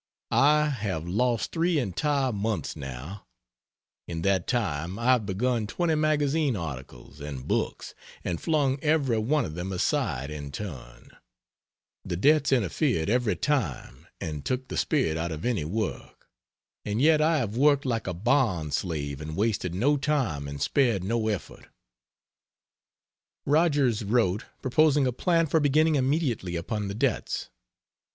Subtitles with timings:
[0.31, 3.27] I have lost three entire months now.
[4.07, 7.93] In that time I have begun twenty magazine articles and books
[8.23, 11.11] and flung every one of them aside in turn.
[12.03, 16.27] The debts interfered every time, and took the spirit out of any work.
[16.83, 21.03] And yet I have worked like a bond slave and wasted no time and spared
[21.03, 21.67] no effort
[23.45, 27.49] Rogers wrote, proposing a plan for beginning immediately upon the debts.